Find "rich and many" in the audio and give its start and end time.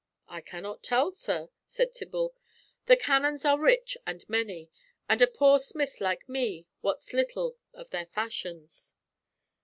3.59-4.71